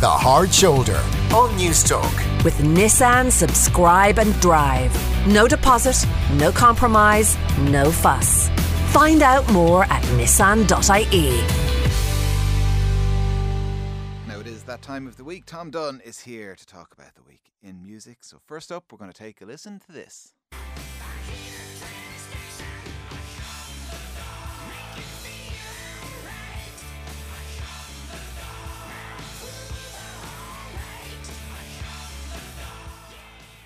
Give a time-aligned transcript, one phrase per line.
[0.00, 0.96] The Hard Shoulder
[1.36, 2.42] on Newstalk.
[2.42, 4.90] With Nissan Subscribe and Drive.
[5.26, 8.48] No deposit, no compromise, no fuss.
[8.94, 11.42] Find out more at nissan.ie.
[14.26, 15.44] Now it is that time of the week.
[15.44, 18.24] Tom Dunn is here to talk about the week in music.
[18.24, 20.32] So, first up, we're going to take a listen to this.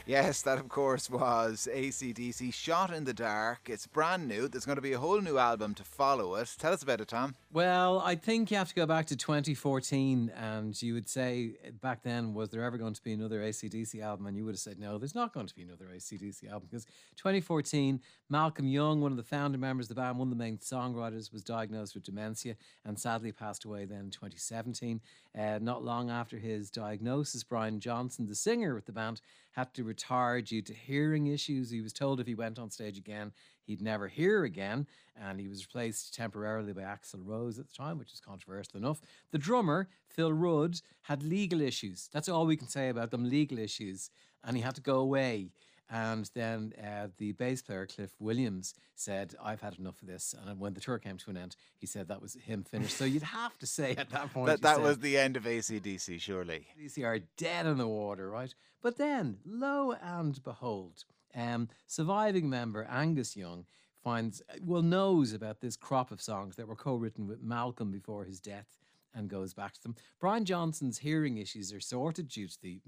[0.06, 3.70] Yes, that of course was ACDC Shot in the Dark.
[3.70, 4.48] It's brand new.
[4.48, 6.54] There's going to be a whole new album to follow it.
[6.58, 7.36] Tell us about it, Tom.
[7.54, 12.02] Well, I think you have to go back to 2014 and you would say back
[12.02, 14.27] then, was there ever going to be another ACDC album?
[14.27, 16.84] And you would have said, no, there's not going to be another ACDC album because
[17.16, 20.58] 2014, Malcolm Young, one of the founding members of the band, one of the main
[20.58, 25.00] songwriters, was diagnosed with dementia and sadly passed away then in 2017.
[25.36, 29.22] Uh, not long after his diagnosis, Brian Johnson, the singer with the band,
[29.54, 31.70] had to retire due to hearing issues.
[31.70, 33.33] He was told if he went on stage again,
[33.64, 37.98] he'd never hear again, and he was replaced temporarily by Axl Rose at the time,
[37.98, 39.00] which is controversial enough.
[39.30, 42.08] The drummer, Phil Rudd, had legal issues.
[42.12, 44.10] That's all we can say about them legal issues,
[44.42, 45.50] and he had to go away.
[45.90, 50.34] And then uh, the bass player, Cliff Williams, said, I've had enough of this.
[50.46, 52.96] And when the tour came to an end, he said that was him finished.
[52.96, 56.20] so you'd have to say at that point that, that was the end of ACDC,
[56.20, 56.66] surely.
[56.80, 58.54] ACDC are dead in the water, right?
[58.82, 61.04] But then, lo and behold,
[61.34, 63.66] um, surviving member Angus Young
[64.02, 68.24] finds, well, knows about this crop of songs that were co written with Malcolm before
[68.24, 68.78] his death
[69.14, 69.96] and goes back to them.
[70.20, 72.80] Brian Johnson's hearing issues are sorted due to the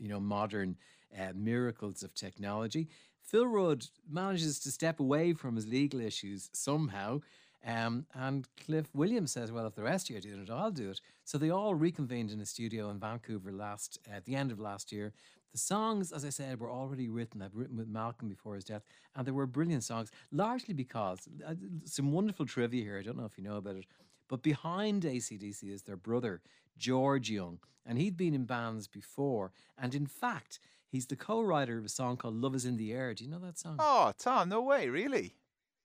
[0.00, 0.76] you know modern
[1.18, 2.88] uh, miracles of technology.
[3.22, 7.20] Phil Rudd manages to step away from his legal issues somehow.
[7.64, 10.70] Um, and Cliff Williams says, "Well, if the rest of you are doing it, I'll
[10.70, 14.50] do it." So they all reconvened in a studio in Vancouver last at the end
[14.50, 15.12] of last year.
[15.52, 17.42] The songs, as I said, were already written.
[17.42, 18.82] I've written with Malcolm before his death,
[19.14, 20.10] and they were brilliant songs.
[20.32, 21.54] Largely because uh,
[21.84, 22.98] some wonderful trivia here.
[22.98, 23.84] I don't know if you know about it,
[24.28, 26.40] but behind ACDC is their brother
[26.80, 29.52] George Young, and he'd been in bands before.
[29.78, 30.58] And in fact,
[30.88, 33.38] he's the co-writer of a song called "Love Is in the Air." Do you know
[33.38, 33.76] that song?
[33.78, 35.36] Oh, Tom, no way, really?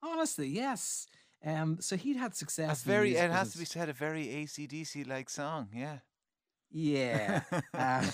[0.01, 1.05] Honestly, yes.
[1.45, 2.81] Um, so he'd had success.
[2.83, 5.97] A very, it has to be said, a very ACDC like song, yeah.
[6.77, 7.39] Yeah.
[7.73, 8.13] and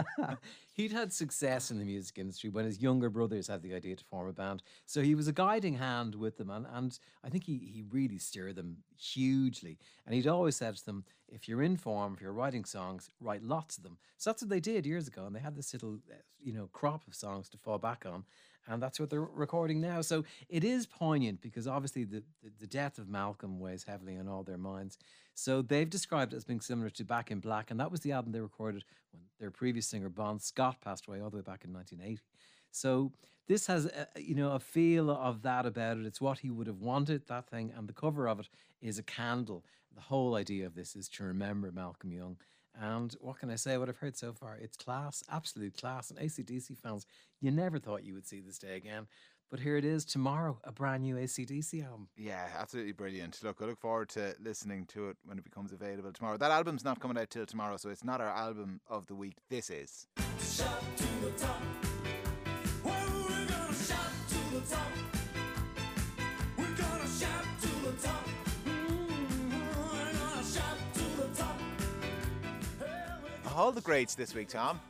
[0.72, 4.04] he'd had success in the music industry when his younger brothers had the idea to
[4.04, 4.62] form a band.
[4.86, 6.48] So he was a guiding hand with them.
[6.48, 9.76] And, and I think he, he really steered them hugely.
[10.06, 13.42] And he'd always said to them, if you're in form, if you're writing songs, write
[13.42, 13.98] lots of them.
[14.16, 15.26] So that's what they did years ago.
[15.26, 18.24] And they had this little, uh, you know, crop of songs to fall back on
[18.68, 20.00] and that's what they're recording now.
[20.00, 24.28] So it is poignant because obviously the, the, the, death of Malcolm weighs heavily on
[24.28, 24.98] all their minds.
[25.34, 28.12] So they've described it as being similar to Back in Black, and that was the
[28.12, 31.64] album they recorded when their previous singer Bon Scott passed away all the way back
[31.64, 32.20] in 1980.
[32.72, 33.12] So
[33.48, 36.06] this has a, you know a feel of that about it.
[36.06, 38.48] It's what he would have wanted that thing, and the cover of it
[38.80, 39.64] is a candle.
[39.94, 42.36] The whole idea of this is to remember Malcolm Young.
[42.78, 43.78] And what can I say?
[43.78, 46.10] What I've heard so far, it's class, absolute class.
[46.10, 47.06] And ACDC fans,
[47.40, 49.06] you never thought you would see this day again.
[49.50, 52.08] But here it is tomorrow, a brand new ACDC album.
[52.16, 53.42] Yeah, absolutely brilliant.
[53.42, 56.36] Look, I look forward to listening to it when it becomes available tomorrow.
[56.36, 59.38] That album's not coming out till tomorrow, so it's not our album of the week.
[59.48, 60.06] This is.
[64.62, 65.19] all the
[73.82, 74.80] greats this week, Tom.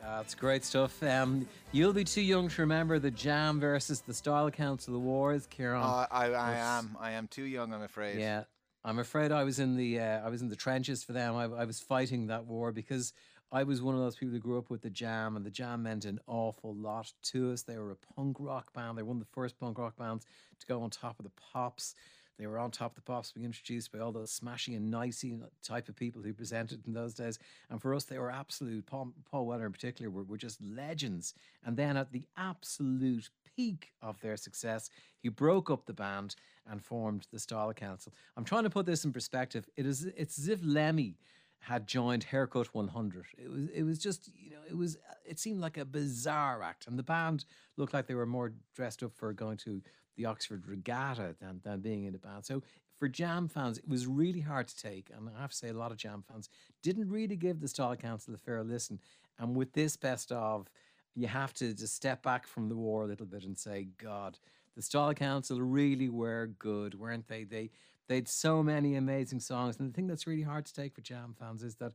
[0.00, 1.02] That's great stuff.
[1.02, 5.82] Um, you'll be too young to remember the Jam versus the Style Council Awards, Kieran.
[5.82, 6.96] Uh, I, I am.
[7.00, 7.74] I am too young.
[7.74, 8.20] I'm afraid.
[8.20, 8.44] Yeah,
[8.84, 11.34] I'm afraid I was in the uh, I was in the trenches for them.
[11.34, 13.12] I, I was fighting that war because
[13.50, 15.82] I was one of those people who grew up with the Jam, and the Jam
[15.82, 17.62] meant an awful lot to us.
[17.62, 18.96] They were a punk rock band.
[18.96, 20.24] They were one of the first punk rock bands
[20.60, 21.96] to go on top of the Pops.
[22.38, 25.38] They were on top of the pops, being introduced by all those smashy and nicey
[25.62, 27.38] type of people who presented in those days.
[27.70, 28.86] And for us, they were absolute.
[28.86, 31.34] Paul, Paul Weller, in particular, were, were just legends.
[31.64, 36.36] And then at the absolute peak of their success, he broke up the band
[36.68, 38.12] and formed the Style Council.
[38.36, 39.68] I'm trying to put this in perspective.
[39.76, 41.16] It is it's as if Lemmy
[41.60, 43.26] had joined Haircut 100.
[43.38, 46.86] It was it was just you know it was it seemed like a bizarre act,
[46.86, 47.44] and the band
[47.76, 49.80] looked like they were more dressed up for going to
[50.16, 52.44] the Oxford Regatta than, than being in a band.
[52.44, 52.62] So
[52.98, 55.10] for Jam fans, it was really hard to take.
[55.14, 56.48] And I have to say, a lot of Jam fans
[56.82, 59.00] didn't really give the Style Council a fair listen.
[59.38, 60.68] And with this best of,
[61.14, 64.38] you have to just step back from the war a little bit and say, God,
[64.74, 67.44] the Style Council really were good, weren't they?
[67.44, 67.70] They
[68.08, 69.78] they had so many amazing songs.
[69.78, 71.92] And the thing that's really hard to take for Jam fans is that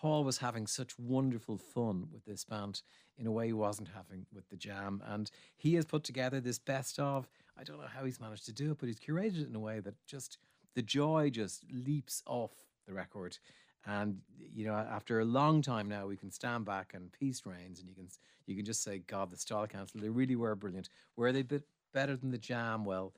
[0.00, 2.80] Paul was having such wonderful fun with this band
[3.18, 6.58] in a way he wasn't having with the Jam, and he has put together this
[6.58, 7.28] best of.
[7.58, 9.60] I don't know how he's managed to do it, but he's curated it in a
[9.60, 10.38] way that just
[10.74, 12.52] the joy just leaps off
[12.86, 13.36] the record.
[13.84, 14.20] And
[14.54, 17.86] you know, after a long time now, we can stand back and peace reigns, and
[17.86, 18.08] you can
[18.46, 20.88] you can just say, God, the Style Council, they really were brilliant.
[21.14, 22.86] Were they bit better than the Jam?
[22.86, 23.12] Well,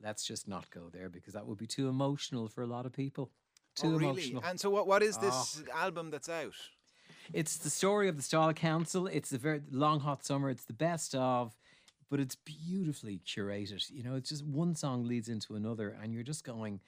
[0.00, 2.92] let's just not go there because that would be too emotional for a lot of
[2.92, 3.32] people.
[3.78, 4.04] Too oh, really?
[4.04, 4.42] emotional.
[4.46, 5.78] And so, what, what is this oh.
[5.78, 6.54] album that's out?
[7.32, 9.06] It's the story of the Style Council.
[9.06, 10.48] It's a very long, hot summer.
[10.50, 11.54] It's the best of,
[12.10, 13.90] but it's beautifully curated.
[13.90, 16.80] You know, it's just one song leads into another, and you're just going,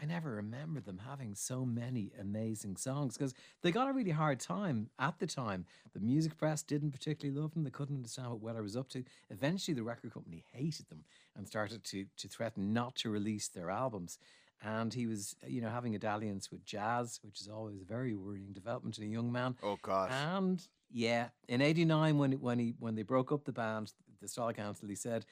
[0.00, 4.38] I never remember them having so many amazing songs because they got a really hard
[4.38, 5.66] time at the time.
[5.92, 7.64] The music press didn't particularly love them.
[7.64, 9.02] They couldn't understand what Weller was up to.
[9.30, 11.04] Eventually, the record company hated them
[11.36, 14.18] and started to, to threaten not to release their albums.
[14.62, 18.14] And he was, you know, having a dalliance with jazz, which is always a very
[18.14, 19.56] worrying development in a young man.
[19.62, 20.10] Oh God!
[20.10, 24.52] And yeah, in '89, when when he when they broke up the band, the Style
[24.52, 25.24] Council, he said,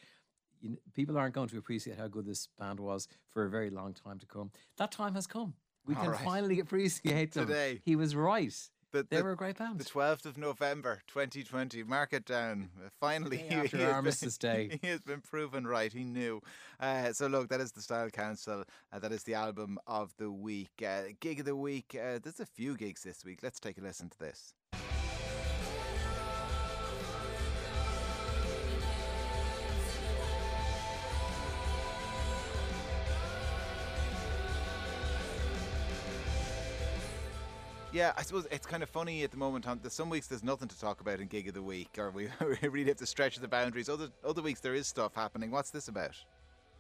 [0.61, 3.71] you know, people aren't going to appreciate how good this band was for a very
[3.71, 4.51] long time to come.
[4.79, 5.55] That time has come.
[5.87, 6.25] We All can right.
[6.25, 7.47] finally appreciate them.
[7.47, 7.81] Today.
[7.85, 8.55] He was right.
[8.97, 9.79] The, they the, were a great band.
[9.79, 11.83] The 12th of November 2020.
[11.83, 12.71] Mark it down.
[12.99, 14.79] Finally, he, after he Armistice been, Day.
[14.83, 15.93] He has been proven right.
[15.93, 16.41] He knew.
[16.81, 18.65] Uh, so, look, that is the Style Council.
[18.91, 20.83] Uh, that is the album of the week.
[20.83, 21.95] Uh, gig of the week.
[21.95, 23.41] Uh, there's a few gigs this week.
[23.43, 24.55] Let's take a listen to this.
[37.97, 39.65] Yeah, I suppose it's kind of funny at the moment.
[39.91, 42.29] Some weeks there's nothing to talk about in gig of the week, or we,
[42.63, 43.89] we really have to stretch the boundaries.
[43.89, 45.51] Other other weeks there is stuff happening.
[45.51, 46.15] What's this about?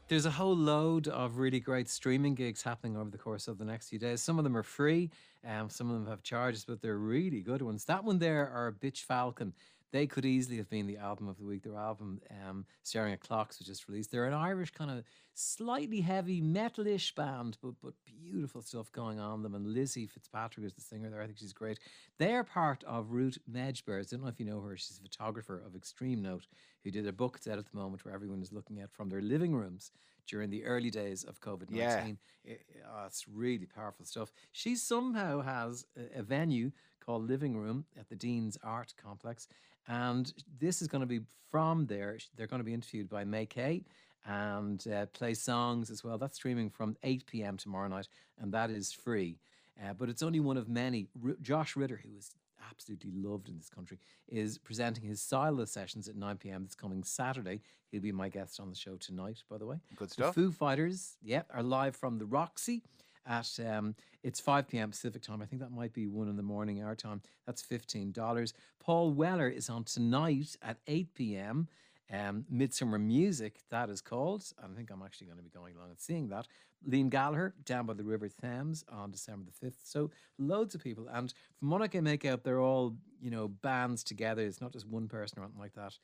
[0.09, 3.65] There's a whole load of really great streaming gigs happening over the course of the
[3.65, 4.21] next few days.
[4.21, 5.09] Some of them are free,
[5.43, 7.87] um, some of them have charges, but they're really good ones.
[7.87, 9.55] That one there are Bitch Falcon
[9.93, 11.62] they could easily have been the album of the week.
[11.62, 14.11] Their album, um, Staring at Clocks, was just released.
[14.11, 15.05] They're an Irish kind of
[15.35, 19.55] slightly heavy metalish band, but but beautiful stuff going on them.
[19.55, 21.23] And Lizzie Fitzpatrick is the singer there.
[21.23, 21.79] I think she's great.
[22.19, 24.12] They're part of Ruth Medjber's.
[24.12, 24.77] I don't know if you know her.
[24.77, 26.47] She's a photographer of extreme note
[26.85, 29.21] who did a book out at the moment where everyone is looking at from their
[29.21, 29.93] living rooms
[30.27, 32.19] during the early days of COVID 19.
[32.44, 32.53] Yeah.
[32.53, 34.33] It, oh, it's really powerful stuff.
[34.53, 36.73] She somehow has a, a venue
[37.05, 39.49] called Living Room at the Dean's Art Complex.
[39.88, 42.19] And this is going to be from there.
[42.37, 43.85] They're going to be interviewed by May Kay
[44.27, 46.19] and uh, play songs as well.
[46.19, 47.56] That's streaming from 8 p.m.
[47.56, 48.09] tomorrow night,
[48.41, 49.38] and that is free.
[49.83, 51.06] Uh, but it's only one of many.
[51.25, 52.35] R- Josh Ritter, who is
[52.71, 53.99] absolutely loved in this country,
[54.29, 56.65] is presenting his Silas sessions at 9 p.m.
[56.65, 57.61] this coming Saturday.
[57.93, 59.77] He'll be my guest on the show tonight, by the way.
[59.94, 60.35] Good stuff.
[60.35, 62.83] The Foo Fighters, yeah, are live from the Roxy
[63.26, 64.90] at um, it's 5 p.m.
[64.90, 65.43] Pacific time.
[65.43, 67.23] I think that might be one in the morning our time.
[67.46, 68.52] That's $15.
[68.81, 71.69] Paul Weller is on tonight at 8 p.m.
[72.12, 74.44] Um, Midsummer Music, that is called.
[74.62, 76.46] I think I'm actually going to be going along and seeing that.
[76.88, 79.76] Liam Gallagher down by the River Thames on December the 5th.
[79.82, 81.08] So loads of people.
[81.12, 84.43] And from what I can make out, they're all, you know, bands together.
[84.43, 85.99] It's not just one person or anything like that.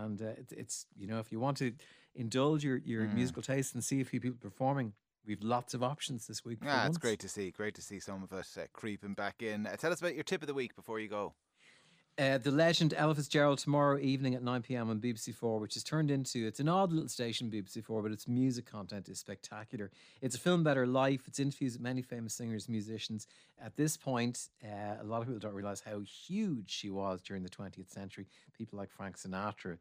[0.00, 1.72] And uh, it's, it's, you know, if you want to
[2.14, 3.14] indulge your, your mm.
[3.14, 4.94] musical taste and see a few people performing,
[5.26, 6.58] We've lots of options this week.
[6.62, 7.50] Yeah, it's great to see.
[7.50, 9.66] Great to see some of us uh, creeping back in.
[9.66, 11.34] Uh, tell us about your tip of the week before you go.
[12.16, 15.82] Uh, the legend Ella Fitzgerald tomorrow evening at 9 pm on BBC Four, which is
[15.82, 19.90] turned into it's an odd little station, BBC Four, but its music content is spectacular.
[20.20, 21.22] It's a film about her life.
[21.26, 23.26] It's interviews with many famous singers, musicians.
[23.60, 27.42] At this point, uh, a lot of people don't realize how huge she was during
[27.42, 28.28] the 20th century.
[28.56, 29.78] People like Frank Sinatra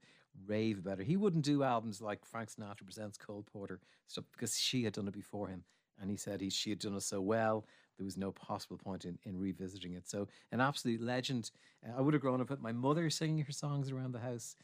[0.48, 1.04] rave about her.
[1.04, 5.08] He wouldn't do albums like Frank Sinatra presents Cole Porter stuff because she had done
[5.08, 5.64] it before him,
[6.02, 7.64] and he said he she had done it so well
[7.98, 10.08] there was no possible point in, in revisiting it.
[10.08, 11.52] So an absolute legend.
[11.86, 14.56] Uh, I would have grown up with my mother singing her songs around the house,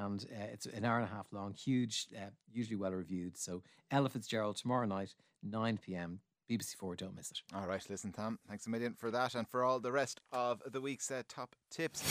[0.00, 3.36] and uh, it's an hour and a half long, huge, uh, usually well reviewed.
[3.36, 6.20] So Ella Fitzgerald tomorrow night, 9 p.m.
[6.50, 7.40] BBC Four, don't miss it.
[7.54, 8.38] All right, listen, Tom.
[8.48, 11.56] Thanks a million for that and for all the rest of the week's uh, top
[11.70, 12.04] tips.